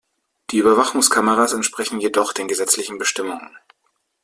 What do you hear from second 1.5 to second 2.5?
entsprechen jedoch den